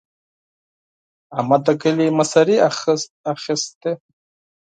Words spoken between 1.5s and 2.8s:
د کلي مشري